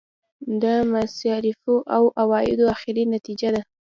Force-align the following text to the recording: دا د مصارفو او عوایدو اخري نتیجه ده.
دا 0.61 0.75
د 0.83 0.87
مصارفو 0.93 1.75
او 1.95 2.03
عوایدو 2.21 2.65
اخري 2.75 3.03
نتیجه 3.13 3.49
ده. 3.55 3.61